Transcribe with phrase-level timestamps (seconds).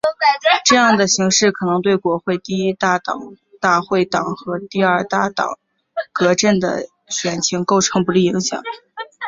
[0.65, 3.19] 这样的形势可能对国会第一大党
[3.59, 5.59] 大会党和第二大党
[6.11, 8.63] 革阵的选情构成不利影响。